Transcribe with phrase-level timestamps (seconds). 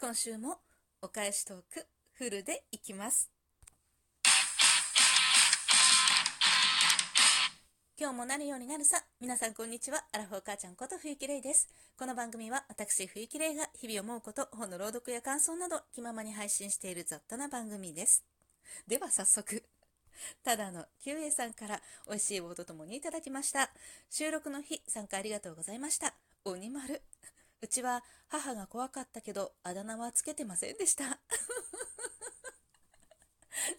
[0.00, 0.56] 今週も
[1.02, 3.30] お返しトークフルでいきます。
[8.00, 9.04] 今日もなるようになるさ。
[9.20, 10.02] 皆さんこんにちは。
[10.14, 11.68] アラフォー母ちゃんこと冬木玲です。
[11.98, 18.24] この番組は私冬木玲が日々思うこと本の朗読や感想など気ままに配信している雑多な番組です。
[18.88, 19.62] では早速
[20.42, 23.70] ただの QA さんから美味しい棒とともにいただきました。
[24.08, 26.14] 収録の日参加ありがとうございました。
[26.46, 27.02] 鬼丸。
[27.62, 31.04] うちは母が怖かったけど、あだ名はつけてませんでした。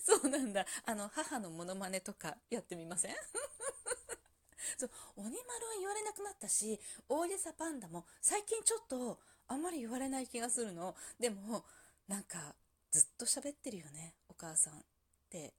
[0.06, 0.66] そうなんだ。
[0.86, 3.16] あの、母のモノマネとかやってみません？
[4.78, 5.36] そう、鬼丸
[5.68, 10.96] は言われなくなったし、大げさパンダも最近ちょっとあんまり言われない気がするの。
[11.20, 11.66] でも、
[12.08, 12.56] なんか、
[12.92, 14.84] ずっと喋ってるよね、お母さんっ
[15.30, 15.54] て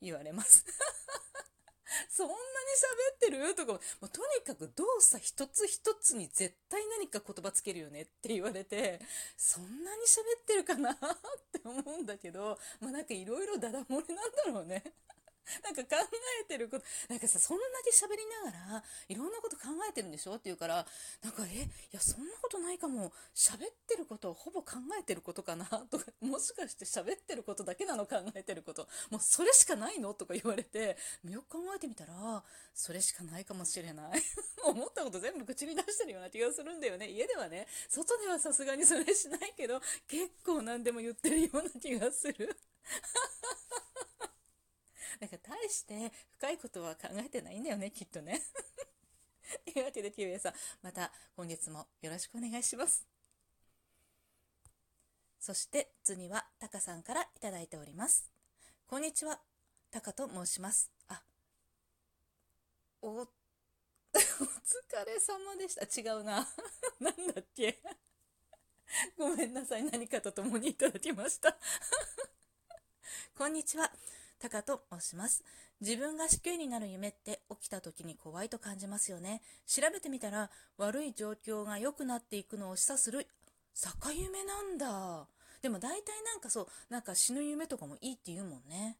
[0.00, 0.64] 言われます。
[2.10, 3.54] そんなに喋ってる？
[3.54, 9.00] とか、もうとにかく動作一つ一つに絶対何か言葉つけるよねって言われて、
[9.36, 10.92] そんなに喋ってるかな？
[10.92, 10.96] っ
[11.52, 14.82] て思うんだけど、まあなんかいろいろダダ漏れなんだろうね。
[15.62, 16.08] なんか考
[16.42, 20.86] えてること、なんかさ、そんだけ喋りながら、いろんなこと考えてるんでしょって言うから、
[21.22, 23.12] なんか、え、いや、そんなことないかも。
[23.34, 28.88] 喋ってることをほぼ考えてることかな とか、もしかして喋ってることだけなの考えてること。
[29.10, 32.42] もうそれしかないのとか言われて、よく考えてみたら、
[32.74, 34.22] それしかないかもしれない。
[34.64, 37.08] 思ったこと全部口に出してるような気がするんだよね。
[37.08, 42.56] 家ではね、外ではさすがにそれしないけど、結構何でも言ってるような気がする。
[45.20, 48.42] なんか大して深いことは考えてないんだよね、きっとね。
[49.72, 53.06] というわけで、キウエさん、また今月もよろしくお願いします。
[55.38, 58.30] そして次はタカさんからいただいております。
[58.86, 59.40] こんにちは、
[59.90, 60.90] タカと申します。
[61.08, 61.22] あ、
[63.00, 63.28] お、 お疲
[65.06, 66.10] れ様でした。
[66.12, 66.46] 違うな。
[67.00, 67.80] なんだっけ。
[69.16, 69.84] ごめんなさい。
[69.84, 71.56] 何かと共にいただきました。
[73.36, 73.92] こんにちは。
[74.38, 75.44] タカと申します。
[75.80, 79.42] 自分が死刑になる夢って起きた時に怖いと感じますよね。
[79.66, 83.26] 調べてみたら悪い状況が良くなっていくのを示唆する
[83.74, 85.26] 逆夢なんだ。
[85.62, 88.96] でも大体なんかそう、なんか死ぬ夢とかもいいって言うもんね。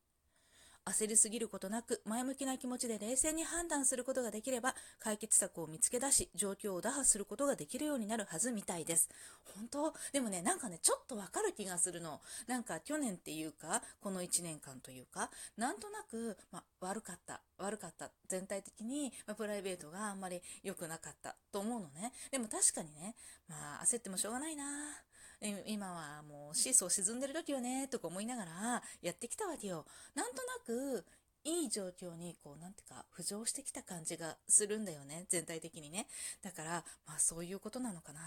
[0.87, 9.09] 焦りすぎることなく前向きな気持ちで冷静に判断することができれば解決策を見つけ出し状況を打破することができるようになるはずみたいです。
[9.57, 9.95] 本当？
[10.13, 12.21] でもね、なんかね、ちょっとわかる気がするの。
[12.47, 18.11] なんか去年っていうか、この1年間というか、なんとなく、ま悪かった、悪かった。
[18.29, 22.13] 全体的に、まプライベートがあんまり良くなかったと思うのね。
[22.31, 23.17] でも確かにね、
[23.49, 24.65] まあ焦ってもしょうがないな
[25.67, 29.87] 今はもうシーソー沈んでる時よね、とか思いながらやってきたわけよ。
[30.15, 31.05] なんとなく、
[31.47, 35.27] いい状況に、こう、なんていうか、浮上してきた感じがするんだよね。
[35.29, 36.09] 全体的にね。
[36.43, 38.21] だから、まあそういうことなのかな。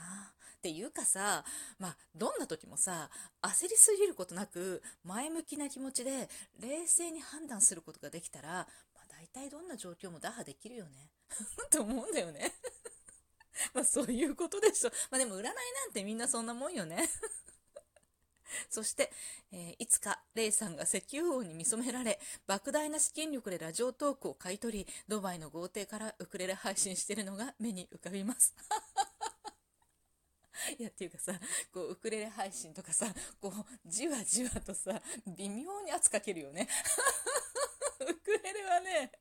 [0.58, 1.44] っていうかさ、
[1.80, 3.10] まあどんな時もさ、
[3.42, 6.30] 焦りすぎることなく、前向きな気持ちで、
[6.62, 11.12] 冷静に判断することができたら、まあ大体どんな状況も打破できるよね。
[11.70, 12.54] と思うんだよね。
[13.74, 14.92] まあそういうことでしょ。
[15.12, 15.52] まあでも占いな
[15.88, 17.10] んてみんなそんなもんよね。
[18.70, 19.12] そして、
[19.52, 28.56] えー、いつかレイさんが石油王に見初められ、莫大な資金力でラジオトークを買い取り、ドバイの豪邸からウクレレ配信してるのが目に浮かびます。
[30.78, 31.40] いや、っていうかさ、
[31.72, 33.54] こう、ウクレレ配信とかさ、こう、
[33.86, 36.68] じわじわとさ、微妙に圧かけるよね。
[38.02, 39.12] ウクレレはね、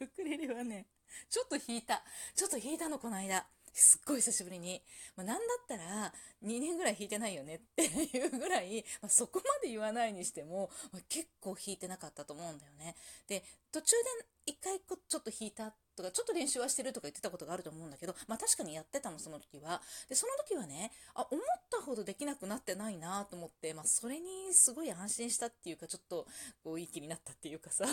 [0.00, 0.86] ウクレレはね、
[1.28, 2.02] ちょっと弾いた。
[2.34, 3.46] ちょっと弾いたの、この間。
[3.72, 4.82] すっごい久しぶりに。
[5.16, 6.12] まあ、なんだったら、
[6.44, 12.96] 2年ぐらい弾いてないよねっていうぐらい、まあ、そこまで言わないにしても、まあ、結構弾いてなかったと思うんだよね。
[13.28, 19.80] で、途中で一回ちょっと弾いたとか、ちょっと練習はしてるとか言ってたことがあると思うんだけど、まあ確かにやってたの、その時は。
[20.08, 26.26] で、その時はね、あ、思ったほどできなくなってないなと思って、まあそれにすごい安心したっていうか、ちょっと、
[26.64, 27.84] こう、いい気になったっていうかさ。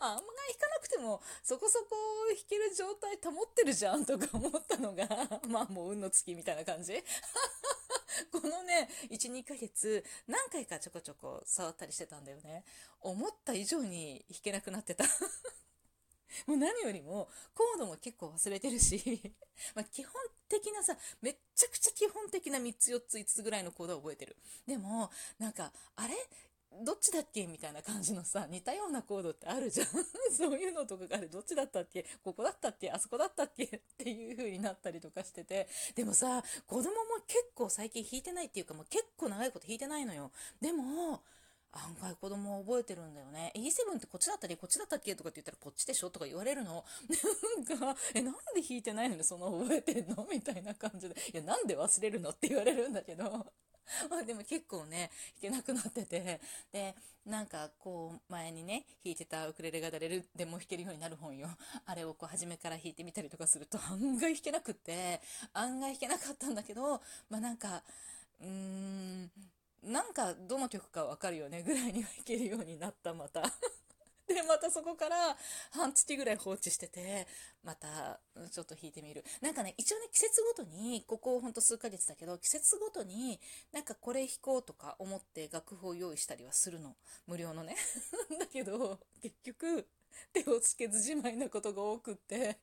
[0.00, 1.96] あ、んま弾かなくても、そこそこ
[2.28, 5.06] 弾ける状態保ってるじゃんとか思ったのが、
[5.48, 7.02] まあもう運の尽きみたいな感じ
[8.32, 12.64] このね、1、2ヶ月、何回かちょこちょこ触ったりしてたんだよね。
[13.00, 15.04] 思った以上に弾けなくなってた
[16.46, 19.34] もう何よりも、コードも結構忘れてるし
[19.74, 20.12] ま基本
[20.48, 24.36] 的なさ、めっちゃくちゃ基本的な3つ4つ5つぐらいのコードは覚えてる。
[24.66, 26.14] でも、なんか、あれ？
[26.84, 27.46] どっちだっけ？
[27.46, 29.86] みたいな感じのさ、 似たようなコードってあるじゃん。
[30.32, 31.28] そういうのとかがある。
[31.30, 32.04] どっちだったっけ？
[32.22, 32.90] ここだったっけ？
[32.90, 33.64] あそこだったっけ？
[33.64, 35.68] っていう風になったりとかしてて。
[35.94, 36.90] でもさ、子供も
[37.26, 40.30] 結構最近弾いてないっていうか、もう結構長いこと弾いてないのよ。
[40.60, 41.22] でも、
[41.72, 43.52] 案外子供覚えてるんだよね。
[43.54, 45.14] E7 ってこっちだったり、こっちだったっけ？
[45.16, 46.84] とかって言ったらこっちでしょとか言われるの。
[47.68, 50.26] なんか、え、なんで弾いてないのにそんな覚えてんの？
[50.30, 51.16] みたいな感じで。
[51.32, 52.30] いや、なんで忘れるの？
[52.30, 53.46] って言われるんだけど。
[54.10, 56.40] ま あでも結構ね、弾けなくなってて、
[56.72, 56.94] で、
[57.24, 61.48] なんかこう前にね、弾いてたウクレレが誰でも弾けるようになる本よ。
[61.86, 65.20] あれをこう初めから弾いてみたりとかすると案外弾けなくって、
[65.52, 67.82] 案外弾けなかったんだけど、まあなんか、
[68.40, 69.30] うーん、
[69.82, 73.42] なんかどの曲かわかるよねぐらいには弾けるようになったまた。
[74.28, 75.36] で、またそこから
[75.70, 77.26] 半月ぐらい放置してて、
[77.64, 78.20] また
[78.50, 79.24] ちょっと弾いてみる。
[79.40, 83.40] なんかね、一応ね、季節ごとに、ここほんと数ヶ月だけど、季節ごとに
[83.72, 86.96] なんかこれ弾こうとか思って楽譜を用意したりはするの。
[87.26, 87.76] 無料のね。
[88.38, 89.88] だけど、結局、
[90.32, 92.58] 手をつけずじまいなことが多くって。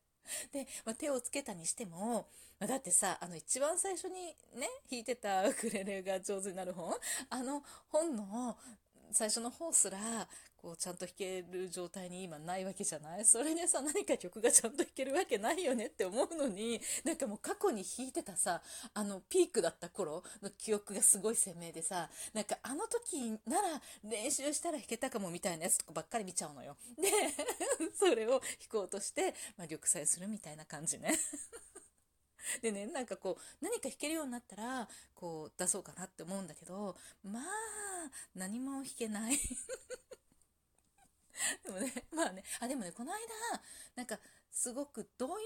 [0.51, 2.27] で、まあ、手をつけたにしても、
[2.59, 6.93] まあ、だってさ、あの一番最初にね、弾いてたウクレレが上手になる本？
[7.29, 8.57] あの本の
[9.11, 9.97] 最初の方すら、
[10.65, 13.25] こう、ちゃんと弾ける状態に今ないわけじゃない？
[13.25, 18.63] それでさ、何か曲がちゃんと弾けるわけないよねって思うのに、なんかもう過去に弾いてたさ、
[18.95, 26.75] あの、ピークだった頃の記憶がすごい鮮明でさ、なんかあの時なら練習したら弾けたかもみたいなやつとかばっかり見ちゃうのよ。
[26.97, 27.11] で、
[27.93, 28.41] それを弾
[28.71, 31.13] こうとして、まあ、玉砕するみたいな感じね。
[32.63, 37.43] でね、なんかこう、何か弾けるようになったら、こう、出そうかなって思うんだけど、まあ、
[38.33, 39.39] 何も弾けない
[41.63, 43.19] でもね、まあね、あ、でもね、この間、
[43.95, 44.19] なんか、
[44.51, 45.41] すごく童謡をね、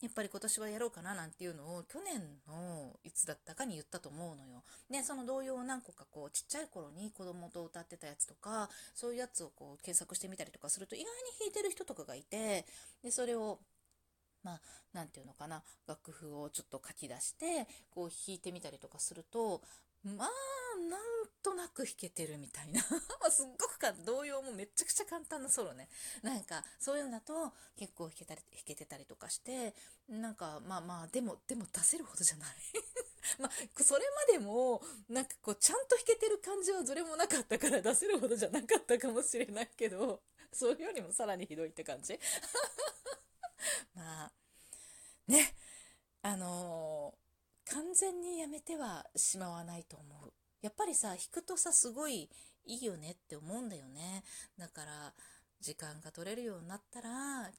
[0.00, 4.62] やっぱり今年はやろうかななんていうのを、去年のいつだったかに言ったと思うのよ。
[4.88, 12.64] で、その童謡を何個かこう、ちっちゃい頃に子供と歌ってたやつとか、そういうやつをこう、検索してみたりとかすると、意外に弾いてる人とかがいて、
[13.02, 13.58] で、それを、
[14.44, 14.60] まあ、
[14.92, 19.62] なんていうのかな、楽譜をちょっと書き出して、こう弾いてみたりとかすると、
[20.04, 20.28] まあ、
[20.90, 21.00] なん
[21.42, 22.80] となく弾けてるみたいな。
[23.30, 25.88] すっごくか、童謡もめちゃくちゃ簡単なソロね。
[26.22, 29.74] なんか、そういうのだと結構弾けたり、弾けてたりとかして、
[30.08, 32.56] なんか、まあまあ、でも、でも出せるほどじゃない。
[33.38, 40.22] まあ、それまでも、なんかこう、ちゃんと弾けてる感じはどれもなかったから出せるほどじゃなかったかもしれないけど、
[40.52, 42.18] それよりもさらにひどいって感じ。
[43.94, 44.32] まあ、
[45.26, 45.54] ね、
[46.22, 47.21] あのー、
[47.66, 50.32] 完全にやめてはしまわないと思う。
[50.62, 52.30] やっぱりさ、弾くとさ、すごい
[52.64, 54.24] いいよねって思うんだよね。
[54.58, 55.14] だから、
[55.60, 57.50] 時間が取れるようになったら、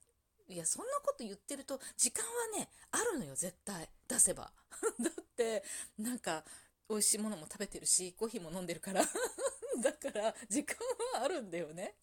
[0.48, 3.90] いや、そんなこと言ってると、時間はね、あるのよ、絶対。
[4.08, 4.52] 出せば。
[5.00, 5.64] だって、
[5.98, 6.44] なんか、
[6.90, 9.04] 美味しいものも食べてるし、コーヒーも飲んでるから。
[9.82, 10.78] だから、時間
[11.14, 11.96] はあるんだよね。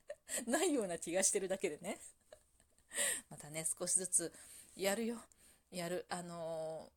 [0.46, 2.00] ないような気がしてるだけでね。
[3.28, 4.32] またね、少しずつ
[4.74, 5.22] やるよ。
[5.70, 6.06] やる。
[6.08, 6.90] あの、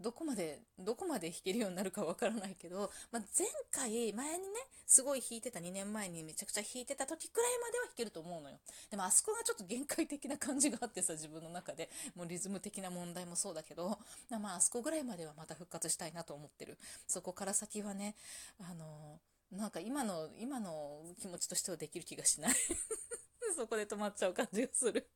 [0.00, 4.54] どこまで、どこまで弾けるようになるかわからないけど、まあ、前回、前にね、
[4.86, 8.58] すごい弾いてた2年前にめちゃくちゃ弾いてた時くらいまでは弾けると思うのよ。
[8.90, 11.90] でもあそこがちょっと限界的な感じがあってさ、自分の中で。
[12.14, 13.98] もうリズム的な問題もそうだけど、
[14.30, 16.78] まああそこぐらいまではまた復活したいなと思ってる。
[17.06, 18.16] そこから先はね、
[18.60, 22.54] あのー、なんか今の、今の気持ちとしてはできる気がしない
[23.56, 25.10] そこで止まっちゃう感じがする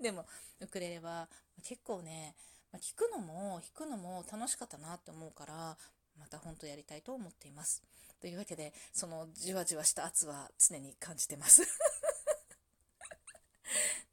[0.00, 0.26] でも、
[0.60, 1.28] ウクレレは
[1.62, 2.34] 結構ね、
[2.72, 5.76] ま聞くのも弾くのも楽しかったなって思うから、
[6.18, 7.82] また本当やりたいと思っています。
[8.20, 11.62] というわけで、そのじわじわした圧は常に感じてます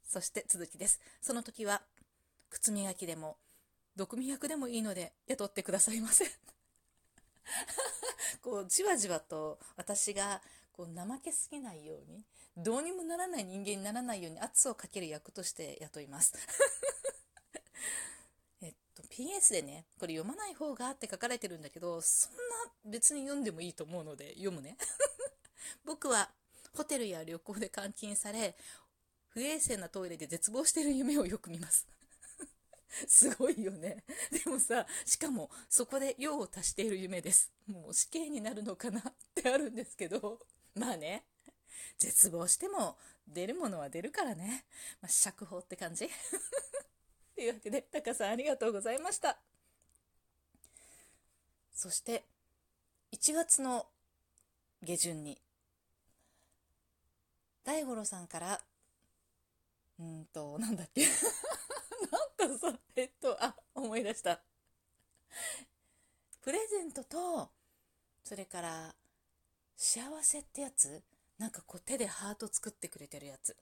[0.08, 1.00] そして続きです。
[1.20, 1.82] その時は、
[2.48, 3.36] 靴磨きでも、
[3.96, 6.24] 毒味役でもいいので雇ってくださいませ
[8.42, 12.24] こう、じわじわと私がこう怠けすぎないように、
[12.56, 16.34] どうにもならない人間にならないように圧をかける役として雇います。
[19.16, 22.38] PS でね、これ読まない方がって書かれてるんだけど、そんな
[22.84, 24.76] 別に読んでもいいと思うので読むね。
[25.86, 26.30] 僕は
[26.74, 28.54] ホテルや旅行で監禁され、
[29.28, 31.88] 不衛生なトイレで絶望してる夢をよく見ます。
[33.08, 34.04] すごいよね。
[34.30, 37.50] でもさ、しかもそこで用を足している夢です。
[37.66, 40.40] もう死刑になるのかなってあるんですけど、
[40.74, 41.24] まあね、
[41.98, 44.66] 絶望しても出るものは出るからね。
[45.00, 46.10] まあ、釈放って感じ
[47.36, 49.36] というわけで、タカさんありがとうございました。
[51.74, 52.24] そして、
[53.12, 53.86] 1月の
[54.82, 55.38] 下旬に、
[57.62, 58.60] 大五郎さんから、
[60.00, 61.04] うんと、なんだっけ
[62.40, 64.40] なんかさ、えっと、あ、思い出した。
[66.40, 67.50] プレゼントと、
[68.24, 68.94] それから、
[69.76, 71.02] 幸せってやつ？
[71.36, 73.54] なんかこう手でハート作ってくれてるやつ。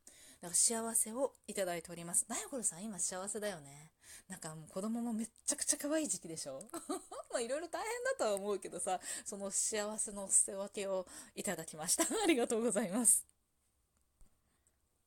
[0.44, 2.26] だか幸せをいただいております。
[2.28, 3.90] 大五郎さん今幸せだよね。
[4.28, 6.62] なんかもう子供もめっちゃくちゃ可愛い時期でしょ？
[7.32, 12.04] まあいろいろ大変だとは思うけどさ、その幸せの捨て分けをいただきました。
[12.22, 13.24] ありがとうございます。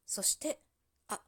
[0.07, 0.59] そして、
[1.07, 1.21] あ、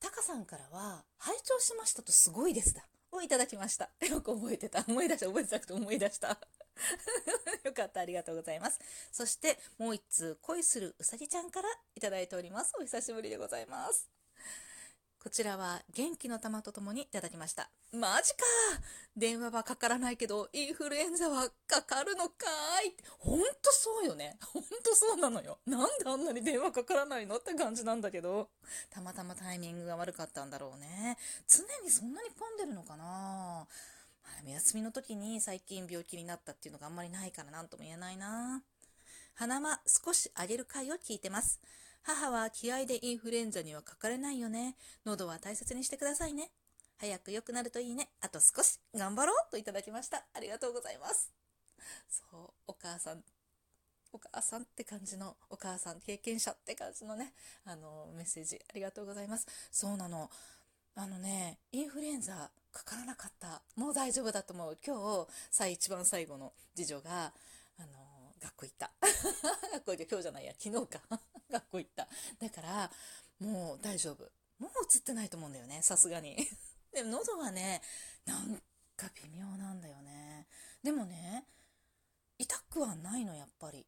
[0.00, 2.86] タカさんからは、拝聴しましたとすごいですだ。
[3.10, 3.90] をいただきました。
[4.06, 4.84] よく覚えてた。
[4.86, 5.28] 思い出した。
[5.28, 6.38] 覚えてなくて思い出した。
[7.64, 8.78] よかった、ありがとうございます。
[9.12, 12.72] そして、もう一通、恋するうさぎちゃんからいただいております。
[12.78, 14.08] お久しぶりでございます。
[15.20, 17.68] こちらは元気の玉とともにいただきました。
[17.92, 18.38] マジか
[19.16, 22.46] 電話はかからないけど、インフルエンザはかかるのか
[22.86, 24.38] いほんとそうよね。
[24.40, 25.58] ほんとそうなのよ。
[25.66, 28.48] なんであんなに電話かからないのって感じなんだけど、
[28.90, 31.18] たまたまタイミングが悪かったんだろうね。
[31.48, 33.66] 常にそんなに混んでるのかな
[34.46, 38.62] 休みの時に最近病気になったっていうのがあんまりないから何とも言えないな。
[39.34, 41.60] 鼻間少し上げる回を聞いてます。
[42.02, 44.76] 母は気合でインフルエンザにはかかれないよね。
[45.04, 46.50] 喉は大切にしてくださいね。
[46.96, 48.08] 早く良くなるといいね。
[48.20, 50.24] あと少し頑張ろうといただきました。
[50.34, 51.30] ありがとうございます。
[52.08, 53.22] そう、お母さん、
[54.12, 57.32] お母さんって感じの、お母さん経験者って感じのね、
[57.64, 59.46] あの、メッセージありがとうございます。
[59.70, 60.30] そうなの。
[61.00, 63.62] あのね、インフルエンザかからなかった。
[63.76, 64.76] もう大丈夫だと思う。
[64.84, 67.32] 今日、さ一番最後の次女が、
[67.78, 68.90] あの、学校行った。
[69.74, 71.00] 学校行って今日じゃないや、昨日か。
[71.48, 72.08] 学校行った。
[72.40, 72.90] だから、
[73.38, 74.28] もう大丈夫。
[74.58, 76.36] もう映ってないと思うんだよね、さすがに。
[76.90, 77.80] でも喉はね、
[78.24, 78.60] なん
[78.96, 80.48] か微妙なんだよね。
[80.82, 81.46] でもね、
[82.38, 83.86] 痛くはないの、やっぱり。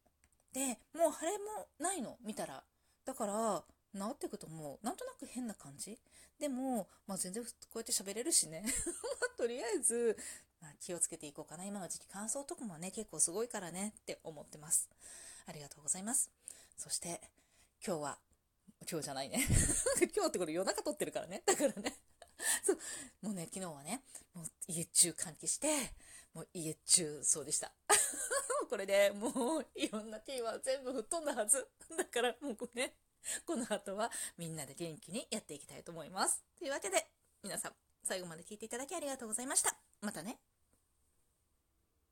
[0.53, 2.63] で、もう腫れもないの、見たら。
[3.03, 5.99] だから、治っていくともう、なんとなく変な感じ
[6.39, 8.63] でも、まあ全然こうやって喋れるしね。
[9.37, 10.17] とりあえず、
[10.61, 11.65] まあ、気をつけていこうかな。
[11.65, 14.89] 今の時期乾燥とかもね、結構すごいからねって思ってます。
[15.47, 16.29] ありがとうございます。
[16.77, 17.21] そして、
[17.85, 18.19] 今日は、
[18.89, 19.45] 今日じゃないね。
[20.15, 21.41] 今日ってこれ夜中撮ってるからね。
[21.45, 21.97] だからね。
[22.63, 22.79] そう。
[23.21, 25.93] もうね、昨日はね、もう家中換気して、
[26.33, 27.73] もう家中そうでした。
[28.69, 31.67] これで、もういろんなティーは全部吹っ飛んだはず。
[31.97, 32.95] だからもうこれね、
[33.45, 36.43] この後はみんなで元気にやっていきたいと思います。
[36.57, 37.07] というわけで、
[37.43, 39.75] 皆さん、最後まで聞いていただきありがとうございました。
[40.01, 40.50] またね。